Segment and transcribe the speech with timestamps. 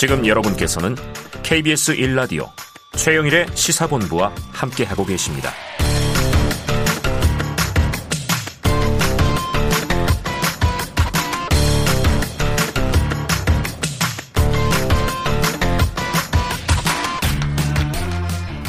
[0.00, 0.94] 지금 여러분께서는
[1.42, 2.48] KBS 1라디오
[2.92, 5.50] 최영일의 시사본부와 함께하고 계십니다.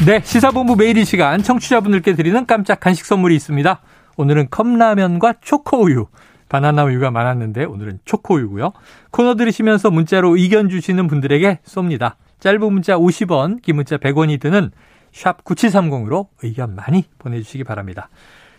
[0.05, 3.79] 네, 시사본부 매일 이 시간 청취자분들께 드리는 깜짝 간식 선물이 있습니다.
[4.17, 6.07] 오늘은 컵라면과 초코우유,
[6.51, 8.73] 바나나 우유가 많았는데 오늘은 초코우유고요.
[9.11, 12.15] 코너 들으시면서 문자로 의견 주시는 분들에게 쏩니다.
[12.41, 14.71] 짧은 문자 50원, 긴 문자 100원이 드는
[15.13, 18.09] 샵 9730으로 의견 많이 보내주시기 바랍니다.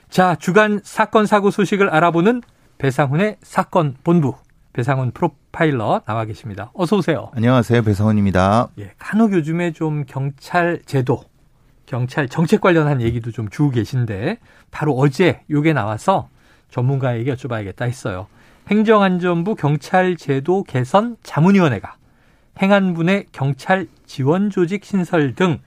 [0.09, 2.41] 자, 주간 사건 사고 소식을 알아보는
[2.79, 4.37] 배상훈의 사건 본부.
[4.73, 6.71] 배상훈 프로파일러 나와 계십니다.
[6.73, 7.31] 어서 오세요.
[7.35, 7.83] 안녕하세요.
[7.83, 8.69] 배상훈입니다.
[8.79, 11.25] 예, 간혹 요즘에 좀 경찰 제도,
[11.85, 14.39] 경찰 정책 관련한 얘기도 좀 주고 계신데
[14.71, 16.31] 바로 어제 요게 나와서
[16.73, 18.27] 전문가에게 여쭤봐야겠다 했어요.
[18.69, 21.97] 행정안전부 경찰제도 개선 자문위원회가
[22.61, 25.59] 행안부 내 경찰 지원 조직 신설 등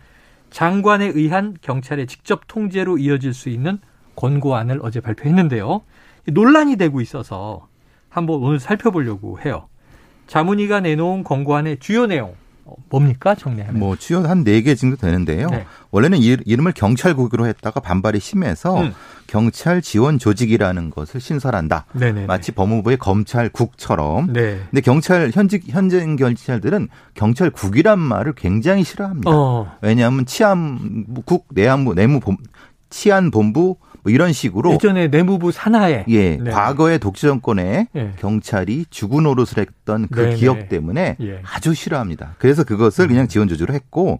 [0.49, 3.79] 장관에 의한 경찰의 직접 통제로 이어질 수 있는
[4.15, 5.81] 권고안을 어제 발표했는데요.
[6.27, 7.67] 논란이 되고 있어서
[8.09, 9.67] 한번 오늘 살펴보려고 해요.
[10.27, 12.35] 자문위가 내놓은 권고안의 주요 내용 어,
[12.89, 13.79] 뭡니까 정리하면?
[13.79, 15.49] 뭐 주요 한 네 개 정도 되는데요.
[15.49, 15.65] 네.
[15.91, 18.93] 원래는 이- 이름을 경찰국으로 했다가 반발이 심해서 음.
[19.27, 21.85] 경찰 지원 조직이라는 것을 신설한다.
[21.93, 22.25] 네네.
[22.25, 24.33] 마치 법무부의 검찰국처럼.
[24.33, 24.59] 네.
[24.71, 29.29] 근데 경찰 현직 현직 경찰들은 경찰국이란 말을 굉장히 싫어합니다.
[29.31, 29.71] 어.
[29.81, 32.37] 왜냐하면 치안국 내안부 내무본
[32.89, 36.51] 치안본부 뭐 이런 식으로 예전에 내무부 산하에 예, 네.
[36.51, 38.11] 과거의 독재 정권에 예.
[38.19, 40.35] 경찰이 죽은 노릇을 했던 그 네네.
[40.35, 41.25] 기억 때문에 예.
[41.25, 41.39] 음.
[41.43, 42.35] 아주 싫어합니다.
[42.37, 44.19] 그래서 그것을 그냥 지원 조주로 했고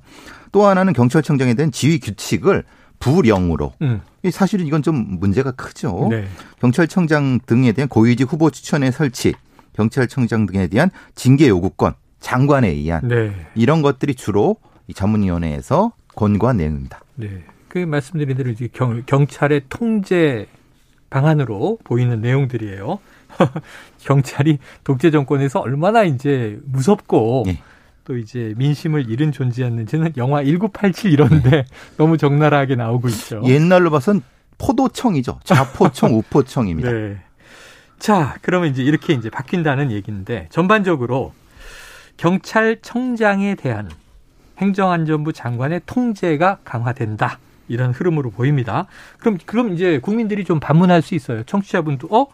[0.51, 2.63] 또 하나는 경찰청장에 대한 지휘 규칙을
[2.97, 4.01] 부령으로 음.
[4.23, 6.07] 이 사실은 이건 좀 문제가 크죠.
[6.09, 6.25] 네.
[6.59, 9.35] 경찰청장 등에 대한 고위직 후보 추천의 설치,
[9.73, 13.31] 경찰청장 등에 대한 징계 요구권, 장관에 의한 네.
[13.53, 14.55] 이런 것들이 주로
[14.87, 17.01] 이 자문위원회에서 권고한 내용입니다.
[17.17, 17.43] 네.
[17.75, 20.47] 그 말씀드린 대로 이제 경, 경찰의 통제
[21.09, 22.99] 방안으로 보이는 내용들이에요.
[23.99, 27.59] 경찰이 독재 정권에서 얼마나 이제 무섭고 예.
[28.05, 31.65] 또 이제 민심을 잃은 존재였는지는 영화 1987 이런데
[31.97, 33.41] 너무 적나라하게 나오고 있죠.
[33.43, 34.21] 옛날로 봐선
[34.57, 35.41] 포도청이죠.
[35.43, 36.89] 자포청, 우포청입니다.
[36.89, 37.17] 네.
[37.99, 41.33] 자, 그러면 이제 이렇게 이제 바뀐다는 얘기인데 전반적으로
[42.15, 43.91] 경찰청장에 대한
[44.59, 47.39] 행정안전부 장관의 통제가 강화된다.
[47.67, 48.85] 이런 흐름으로 보입니다.
[49.19, 51.43] 그럼 그럼 이제 국민들이 좀 반문할 수 있어요.
[51.43, 52.27] 청취자분도 어?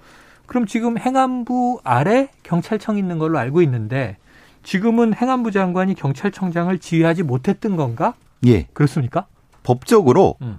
[0.46, 4.18] 그럼 지금 행안부 아래 경찰청 있는 걸로 알고 있는데
[4.64, 8.14] 지금은 행안부 장관이 경찰청장을 지휘하지 못했던 건가?
[8.46, 8.68] 예.
[8.74, 9.26] 그렇습니까?
[9.64, 10.58] 법적으로 음.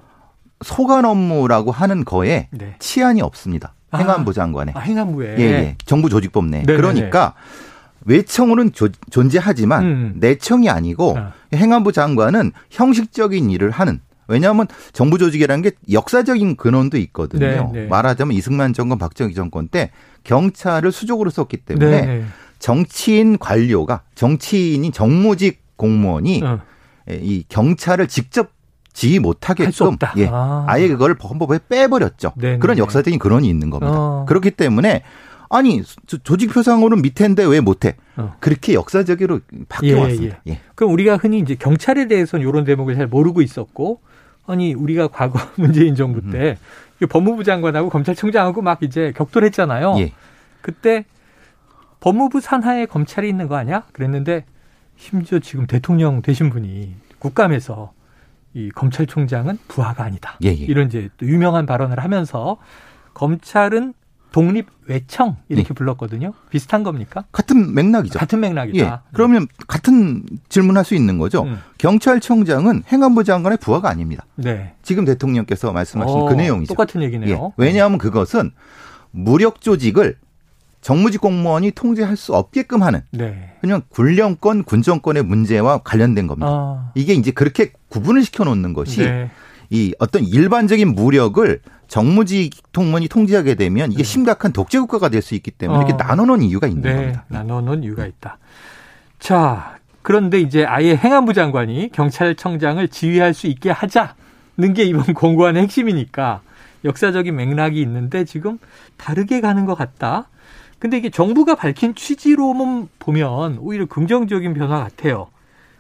[0.65, 2.77] 소관 업무라고 하는 거에 네.
[2.79, 3.75] 치안이 없습니다.
[3.91, 3.99] 아.
[3.99, 4.73] 행안부 장관에.
[4.75, 5.37] 아, 행안부에.
[5.39, 5.77] 예, 예.
[5.85, 6.59] 정부 조직법 내.
[6.63, 6.77] 네네네.
[6.77, 7.35] 그러니까
[8.05, 10.13] 외청으로는 조- 존재하지만 음.
[10.17, 11.33] 내청이 아니고 아.
[11.55, 14.01] 행안부 장관은 형식적인 일을 하는
[14.33, 17.71] 왜냐하면 정부 조직이라는 게 역사적인 근원도 있거든요.
[17.73, 17.87] 네, 네.
[17.87, 19.91] 말하자면 이승만 정권, 박정희 정권 때
[20.25, 22.25] 경찰을 수족으로 썼기 때문에 네, 네.
[22.59, 26.61] 정치인 관료가 정치인이 정무직 공무원이 어.
[27.11, 28.51] 이 경찰을 직접
[28.93, 29.97] 지휘 못하게끔.
[30.19, 30.65] 예, 아.
[30.69, 32.33] 아예 그걸 헌법에 빼버렸죠.
[32.37, 32.59] 네네.
[32.59, 33.93] 그런 역사적인 근원이 있는 겁니다.
[33.97, 34.25] 어.
[34.29, 35.03] 그렇기 때문에
[35.49, 37.97] 아니 조- 조직 표상으로는 밑에인데 왜 못해?
[38.17, 38.35] 어.
[38.41, 40.41] 그렇게 역사적으로 바뀌어 예, 왔습니다.
[40.49, 40.61] 예.
[40.75, 44.01] 그럼 우리가 흔히 이제 경찰에 대해서는 이런 대목을 잘 모르고 있었고,
[44.47, 46.57] 아니 우리가 과거 문재인 정부 때이
[47.09, 49.97] 법무부 장관하고 검찰청장하고 막 이제 격돌했잖아요.
[49.99, 50.13] 예.
[50.61, 51.05] 그때
[52.01, 53.85] 법무부 산하에 검찰이 있는 거 아니야?
[53.93, 54.45] 그랬는데
[54.97, 57.93] 심지어 지금 대통령 되신 분이 국감에서
[58.55, 60.37] 이 검찰총장은 부하가 아니다.
[60.45, 60.53] 예, 예.
[60.53, 62.59] 이런 이제 또 유명한 발언을 하면서
[63.15, 63.95] 검찰은
[64.33, 65.75] 독립 외청 이렇게 예.
[65.75, 66.33] 불렀거든요.
[66.51, 67.25] 비슷한 겁니까?
[67.33, 68.19] 같은 맥락이죠.
[68.19, 68.85] 같은 맥락이다.
[68.85, 69.11] 예.
[69.13, 71.45] 그러면 같은 질문할 수 있는 거죠.
[71.45, 71.59] 음.
[71.79, 74.25] 경찰청장은 행안부 장관의 부하가 아닙니다.
[74.35, 74.75] 네.
[74.83, 76.75] 지금 대통령께서 말씀하신 어, 그 내용이죠.
[76.75, 77.53] 똑같은 얘기네요.
[77.59, 77.63] 예.
[77.63, 78.51] 왜냐하면 그것은
[79.11, 80.17] 무력 조직을
[80.81, 83.53] 정무직 공무원이 통제할 수 없게끔 하는 네.
[83.61, 86.49] 그냥 군령권, 군정권의 문제와 관련된 겁니다.
[86.51, 89.31] 아, 이게 이제 그렇게 구분을 시켜 놓는 것이 네.
[89.73, 95.51] 이 어떤 일반적인 무력을 정무직 통문이 통제하게 되면 이게 심각한 독재 국가가 될 수 있기
[95.51, 95.87] 때문에 어.
[95.87, 96.95] 이렇게 나눠놓은 이유가 있는 네.
[96.95, 97.25] 겁니다.
[97.29, 98.37] 나눠놓은 이유가 있다.
[99.19, 106.43] 자, 그런데 이제 아예 행안부 장관이 경찰청장을 지휘할 수 있게 하자는 게 이번 공고안의 핵심이니까
[106.85, 108.59] 역사적인 맥락이 있는데 지금
[108.99, 110.29] 다르게 가는 것 같다.
[110.79, 115.29] 근데 이게 정부가 밝힌 취지로만 보면 오히려 긍정적인 변화 같아요.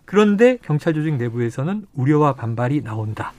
[0.07, 3.33] 그런데 경찰 조직 내부에서는 우려와 반발이 나온다.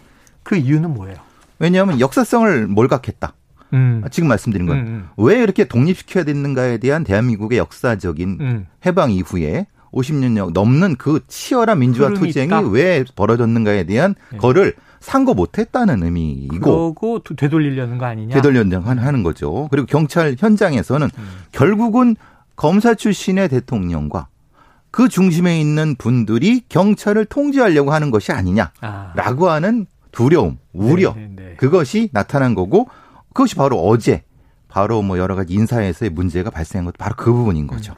[0.54, 1.18] 그 이유는 뭐예요?
[1.60, 3.34] 왜냐하면 역사성을 몰각했다.
[3.74, 4.04] 음.
[4.12, 8.68] 지금 말씀드린 건 음, 왜 이렇게 독립시켜야 되는가에 대한 대한민국의 역사적인 음.
[8.86, 12.62] 해방 이후에 50년 넘는 그 치열한 민주화 투쟁이 있다.
[12.62, 14.38] 왜 벌어졌는가에 대한 네.
[14.38, 18.36] 거를 상고 못했다는 의미이고 그러고 도- 되돌리려는 거 아니냐?
[18.36, 19.68] 되돌려는 하는 거죠.
[19.72, 21.28] 그리고 경찰 현장에서는 음.
[21.52, 22.16] 결국은
[22.56, 24.28] 검사 출신의 대통령과
[24.92, 29.54] 그 중심에 있는 분들이 경찰을 통제하려고 하는 것이 아니냐라고 아.
[29.56, 31.56] 하는 두려움, 우려 네, 네, 네.
[31.56, 32.88] 그것이 나타난 거고
[33.34, 34.24] 그것이 바로 어제
[34.70, 37.96] 바로 뭐 여러 가지 인사에서의 문제가 발생한 것도 바로 그 부분인 거죠.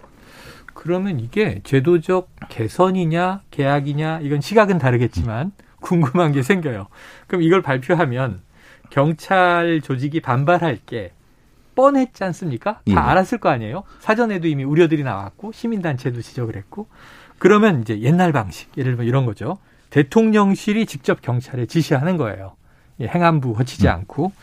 [0.73, 5.51] 그러면 이게 제도적 개선이냐 계약이냐 이건 시각은 다르겠지만
[5.81, 6.87] 궁금한 게 생겨요.
[7.27, 8.41] 그럼 이걸 발표하면
[8.89, 11.11] 경찰 조직이 반발할 게
[11.75, 12.73] 뻔했지 않습니까?
[12.73, 12.95] 다 예.
[12.95, 13.83] 알았을 거 아니에요?
[13.99, 16.87] 사전에도 이미 우려들이 나왔고 시민단체도 지적을 했고
[17.37, 19.57] 그러면 이제 옛날 방식 예를 들면 이런 거죠.
[19.95, 22.57] 대통령실이 직접 경찰에 지시하는 거예요.
[22.99, 23.93] 예, 행안부 거치지 음.
[23.93, 24.33] 않고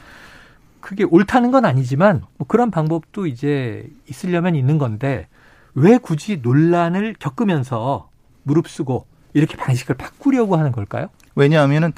[0.81, 5.29] 그게 옳다는 건 아니지만 뭐 그런 방법도 이제 있으려면 있는 건데
[5.75, 8.09] 왜 굳이 논란을 겪으면서
[8.45, 11.09] 무릅쓰고 이렇게 방식을 바꾸려고 하는 걸까요?
[11.35, 11.93] 왜냐하면은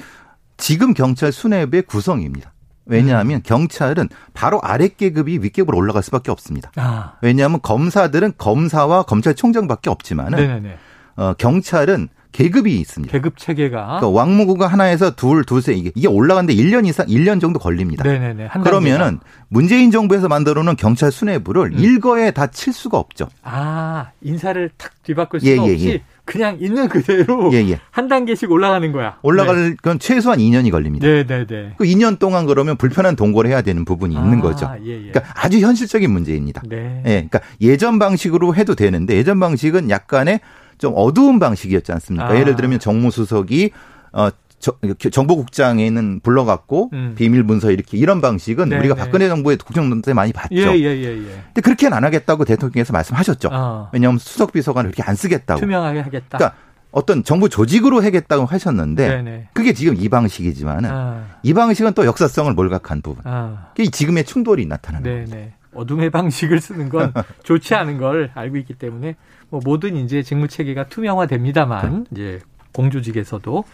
[0.57, 2.53] 지금 경찰 수뇌부의 구성입니다.
[2.87, 6.71] 왜냐하면 경찰은 바로 아래 계급이 윗계급으로 올라갈 수밖에 없습니다.
[6.77, 10.79] 아, 왜냐하면 검사들은 검사와 검찰총장밖에 없지만은 네네네.
[11.17, 13.13] 어, 경찰은 계급이 있습니다.
[13.13, 18.03] 계급 체계가 그러니까 왕무구가 하나에서 둘, 두세 이게 이게 올라가는데 1년 이상 1년 정도 걸립니다.
[18.03, 18.47] 네네네.
[18.47, 21.79] 한 그러면은 문재인 정부에서 만들어 놓은 경찰 수뇌부를 음.
[21.79, 23.29] 일거에 다 칠 수가 없죠.
[23.43, 26.03] 아 인사를 탁 뒤바꿀 수가 예, 예, 없이 예.
[26.25, 27.81] 그냥 있는 그대로 예, 예.
[27.93, 29.19] 한 단계씩 올라가는 거야.
[29.23, 31.07] 올라갈 건 최소한 2년이 걸립니다.
[31.07, 31.73] 네, 네, 네.
[31.77, 34.71] 그 2년 동안 그러면 불편한 동거를 해야 되는 부분이 있는 아, 거죠.
[34.85, 35.11] 예, 예.
[35.13, 36.63] 그러니까 아주 현실적인 문제입니다.
[36.69, 37.03] 네.
[37.07, 40.41] 예, 그러니까 예전 방식으로 해도 되는데 예전 방식은 약간의
[40.79, 42.29] 좀 어두운 방식이었지 않습니까?
[42.29, 42.37] 아.
[42.39, 43.71] 예를 들면 정무수석이
[44.13, 44.29] 어
[44.61, 44.79] 저-
[45.11, 47.15] 정보국장에 는 불러갖고 음.
[47.19, 49.01] 비밀 문서 이렇게 이런 방식은 네, 우리가 네.
[49.03, 50.55] 박근혜 정부의 국정농단 때 많이 봤죠.
[50.57, 51.43] 예, 예, 예, 예.
[51.47, 53.51] 근데 그렇게는 안 하겠다고 대통령께서 말씀하셨죠.
[53.53, 55.61] 어, 왜냐하면 수석 비서관을 그렇게 안 쓰겠다고.
[55.61, 56.39] 투명하게 하겠다.
[56.39, 56.57] 그러니까
[56.93, 59.49] 어떤 정부 조직으로 하겠다고 하셨는데 네네.
[59.53, 63.21] 그게 지금 이 방식이지만은 아, 이 방식은 또 역사성을 몰각한 부분.
[63.27, 63.67] 아.
[63.77, 65.25] 그게 지금의 충돌이 나타나는.
[65.27, 65.53] 네네.
[65.75, 67.13] 어둠의 방식을 쓰는 건
[67.45, 69.17] 좋지 않은 걸 알고 있기 때문에
[69.51, 72.41] 뭐 모든 이제 직무 체계가 투명화됩니다만 이제
[72.73, 73.65] 공조직에서도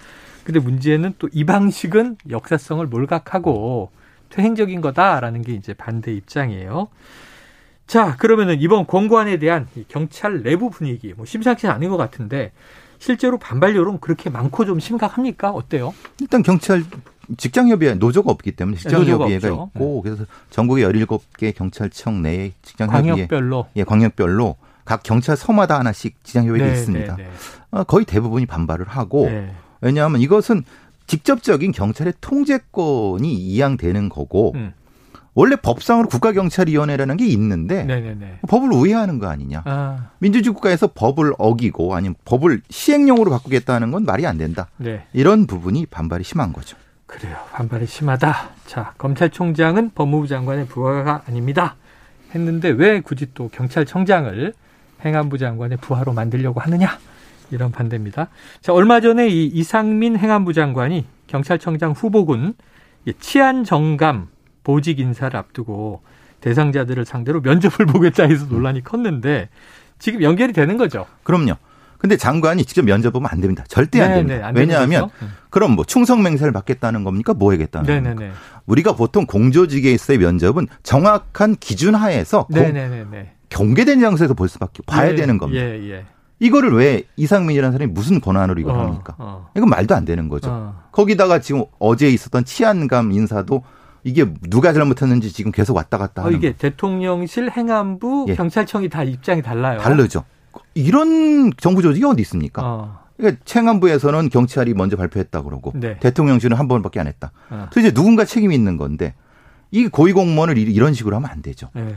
[0.44, 3.91] 근데 문제는 또 이 방식은 역사성을 몰각하고
[4.31, 6.88] 퇴행적인 거다라는 게 이제 반대 입장이에요.
[7.87, 12.52] 자, 그러면은 이번 공관에 대한 이 경찰 내부 분위기 뭐 심상치 않은 것 같은데
[12.99, 15.50] 실제로 반발 여론 그렇게 많고 좀 심각합니까?
[15.50, 15.93] 어때요?
[16.20, 16.85] 일단 경찰
[17.36, 19.70] 직장협의회 노조가 없기 때문에 네, 직장협의회가 없죠.
[19.74, 26.78] 있고 그래서 전국의 17개 경찰청 내에 직장협의회 광역별로 예, 광역별로 각 경찰서마다 하나씩 직장협의회가 네,
[26.78, 27.16] 있습니다.
[27.16, 27.30] 네, 네.
[27.70, 29.52] 어, 거의 대부분이 반발을 하고 네.
[29.80, 30.64] 왜냐하면 이것은
[31.06, 34.72] 직접적인 경찰의 통제권이 이양되는 거고 음.
[35.34, 38.40] 원래 법상으로 국가경찰위원회라는 게 있는데 네네네.
[38.48, 39.62] 법을 우회하는 거 아니냐.
[39.64, 44.68] 아, 민주주의 국가에서 법을 어기고 아니면 법을 시행령으로 바꾸겠다는 건 말이 안 된다.
[44.76, 45.06] 네.
[45.12, 46.76] 이런 부분이 반발이 심한 거죠.
[47.10, 47.36] 그래요.
[47.52, 48.50] 반발이 심하다.
[48.66, 51.74] 자, 검찰총장은 법무부 장관의 부하가 아닙니다.
[52.32, 54.54] 했는데 왜 굳이 또 경찰청장을
[55.04, 56.98] 행안부 장관의 부하로 만들려고 하느냐?
[57.50, 58.28] 이런 반대입니다.
[58.60, 62.54] 자, 얼마 전에 이 이상민 행안부 장관이 경찰청장 후보군
[63.06, 64.28] 이 치안 정감
[64.62, 66.02] 보직 인사를 앞두고
[66.40, 69.49] 대상자들을 상대로 면접을 보겠다 해서 논란이 컸는데
[69.99, 71.06] 지금 연결이 되는 거죠.
[71.25, 71.56] 그럼요.
[72.00, 73.62] 근데 장관이 직접 면접 보면 안 됩니다.
[73.69, 74.37] 절대 안 네, 됩니다.
[74.38, 75.11] 네, 안 왜냐하면.
[75.21, 75.33] 음.
[75.50, 77.35] 그럼 뭐 충성 맹세를 받겠다는 겁니까?
[77.35, 78.11] 뭐 하겠다는 겁니까?
[78.14, 78.33] 네네네.
[78.66, 82.47] 우리가 보통 공조직에서의 면접은 정확한 기준 하에서.
[83.50, 85.62] 경계된 장소에서 볼 수밖에 봐야 예, 되는 겁니다.
[85.62, 86.04] 예, 예.
[86.38, 89.14] 이거를 왜 이상민이라는 사람이 무슨 권한으로 이걸 어, 합니까?
[89.19, 89.50] 어.
[89.54, 90.49] 이건 말도 안 되는 거죠.
[90.50, 90.83] 어.
[90.92, 93.62] 거기다가 지금 어제 있었던 치안감 인사도
[94.04, 98.35] 이게 누가 잘못했는지 지금 계속 왔다 갔다 어, 하는 이게 대통령실, 행안부, 예.
[98.37, 99.78] 경찰청이 다 입장이 달라요.
[99.78, 99.85] 거.
[99.85, 100.25] 다르죠.
[100.74, 102.62] 이런 정부 조직이 어디 있습니까?
[102.64, 105.98] 어, 그러니까 행안부에서는 경찰이 먼저 발표했다 그러고 네.
[106.00, 107.32] 대통령실은 한 번밖에 안 했다.
[107.50, 107.66] 어.
[107.70, 109.14] 그래서 이제 누군가 책임이 있는 건데
[109.70, 111.68] 이 고위 공무원을 이- 이런 식으로 하면 안 되죠.
[111.76, 111.94] 예.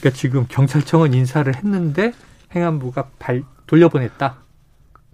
[0.00, 2.12] 그러니까 지금 경찰청은 인사를 했는데
[2.54, 4.36] 행안부가 발 돌려보냈다.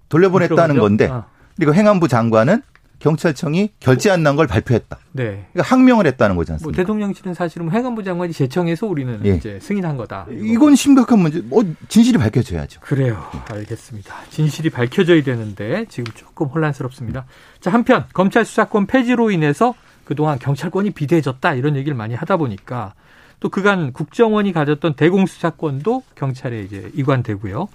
[0.09, 0.81] 돌려보냈다는 그런 거죠?
[0.81, 1.25] 건데 어,
[1.57, 2.63] 그리고 행안부 장관은
[3.03, 4.97] 경찰청이 결제 안 난 걸 발표했다.
[5.13, 5.47] 네.
[5.53, 6.77] 그러니까 항명을 했다는 거지 뭐 않습니까?
[6.77, 9.31] 대통령실은 사실은 행안부 장관이 제청해서 우리는 예.
[9.35, 10.27] 이제 승인한 거다.
[10.31, 11.41] 이건 심각한 문제.
[11.41, 12.81] 뭐 진실이 밝혀져야죠.
[12.81, 13.21] 그래요.
[13.51, 14.15] 알겠습니다.
[14.31, 17.25] 진실이 밝혀져야 되는데 지금 조금 혼란스럽습니다.
[17.61, 22.95] 자, 한편 검찰 수사권 폐지로 인해서 그동안 경찰권이 비대해졌다 이런 얘기를 많이 하다 보니까
[23.41, 27.67] 또 그간 국정원이 가졌던 대공수사권도 경찰에 이제 이관되고요.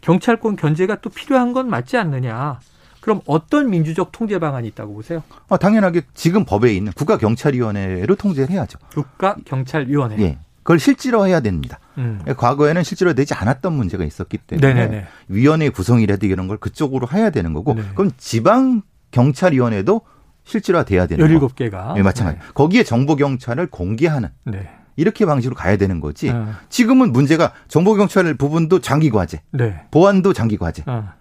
[0.00, 2.58] 경찰권 견제가 또 필요한 건 맞지 않느냐.
[3.02, 5.24] 그럼 어떤 민주적 통제 방안이 있다고 보세요?
[5.48, 8.78] 어, 당연하게 지금 법에 있는 국가경찰위원회로 통제를 해야죠.
[8.94, 10.22] 국가경찰위원회.
[10.22, 10.38] 예.
[10.62, 11.80] 그걸 실질화해야 됩니다.
[11.98, 12.22] 음.
[12.36, 15.06] 과거에는 실질화되지 않았던 문제가 있었기 때문에 네네네.
[15.26, 17.82] 위원회 구성이라든지 이런 걸 그쪽으로 해야 되는 거고 네.
[17.96, 20.02] 그럼 지방 경찰위원회도
[20.44, 21.94] 실질화 돼야 되는 17개가.
[21.94, 22.38] 네, 마찬가지.
[22.38, 22.44] 네.
[22.54, 24.70] 거기에 정보 경찰을 공개하는 네.
[24.94, 26.30] 이렇게 방식으로 가야 되는 거지.
[26.30, 26.54] 어.
[26.68, 29.80] 지금은 문제가 정보 경찰 부분도 장기 과제, 네.
[29.90, 30.84] 보안도 장기 과제.
[30.86, 31.12] 어.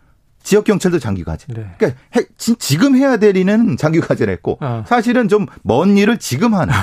[0.43, 1.48] 지역 경찰도 장기 과제.
[1.53, 1.65] 네.
[1.77, 4.83] 그러니까 해, 지금 해야 될 일은 장기 과제를 했고 어.
[4.88, 6.74] 사실은 좀 먼 일을 지금 하는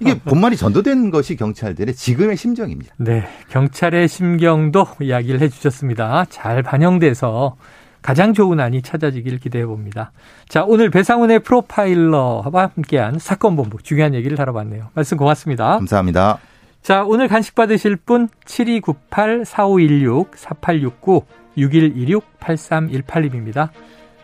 [0.00, 2.94] 이게 본말이 전도된 것이 경찰들의 지금의 심정입니다.
[2.98, 6.26] 네, 경찰의 심경도 이야기를 해주셨습니다.
[6.30, 7.56] 잘 반영돼서
[8.02, 10.12] 가장 좋은 안이 찾아지길 기대해 봅니다.
[10.48, 14.88] 자, 오늘 배상훈의 프로파일러와 함께한 사건 본부 중요한 얘기를 다뤄봤네요.
[14.94, 15.76] 말씀 고맙습니다.
[15.76, 16.38] 감사합니다.
[16.82, 21.24] 자, 오늘 간식 받으실 분 7298-4516-4869
[21.60, 23.70] 6126-8318님입니다.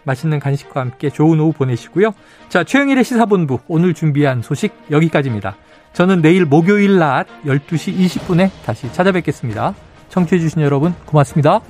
[0.05, 2.15] 맛있는 간식과 함께 좋은 오후 보내시고요.
[2.49, 5.57] 자, 최영일의 시사본부 오늘 준비한 소식 여기까지입니다.
[5.93, 9.75] 저는 내일 목요일 낮 12시 20분에 다시 찾아뵙겠습니다.
[10.11, 11.61] 청취해주신 여러분 고맙습니다.